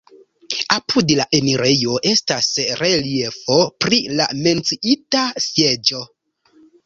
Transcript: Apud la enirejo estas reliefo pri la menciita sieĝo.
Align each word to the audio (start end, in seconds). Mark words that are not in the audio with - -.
Apud 0.75 1.11
la 1.19 1.25
enirejo 1.39 1.97
estas 2.11 2.47
reliefo 2.79 3.59
pri 3.85 4.01
la 4.21 4.27
menciita 4.47 5.25
sieĝo. 5.49 6.01